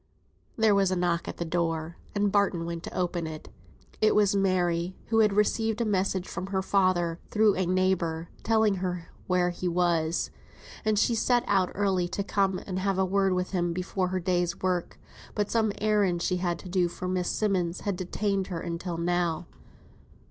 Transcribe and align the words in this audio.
There 0.57 0.73
was 0.73 0.89
a 0.89 0.95
knock 0.95 1.27
at 1.27 1.37
the 1.37 1.45
door, 1.45 1.95
and 2.15 2.31
Barton 2.31 2.65
went 2.65 2.81
to 2.85 2.97
open 2.97 3.27
it. 3.27 3.49
It 4.01 4.15
was 4.15 4.35
Mary, 4.35 4.95
who 5.09 5.19
had 5.19 5.31
received 5.33 5.79
a 5.79 5.85
message 5.85 6.27
from 6.27 6.47
her 6.47 6.63
father, 6.63 7.19
through 7.29 7.53
a 7.55 7.67
neighbour, 7.67 8.27
telling 8.41 8.77
her 8.77 9.09
where 9.27 9.51
he 9.51 9.67
was; 9.67 10.31
and 10.83 10.97
she 10.97 11.13
had 11.13 11.19
set 11.19 11.43
out 11.45 11.71
early 11.75 12.07
to 12.07 12.23
come 12.23 12.57
and 12.65 12.79
have 12.79 12.97
a 12.97 13.05
word 13.05 13.33
with 13.33 13.51
him 13.51 13.73
before 13.73 14.07
her 14.07 14.19
day's 14.19 14.59
work; 14.63 14.97
but 15.35 15.51
some 15.51 15.71
errands 15.77 16.25
she 16.25 16.37
had 16.37 16.57
to 16.57 16.67
do 16.67 16.87
for 16.87 17.07
Miss 17.07 17.29
Simmonds 17.29 17.81
had 17.81 17.95
detained 17.95 18.47
her 18.47 18.59
until 18.59 18.97
now. 18.97 19.45